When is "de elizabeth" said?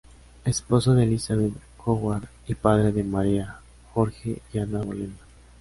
0.95-1.53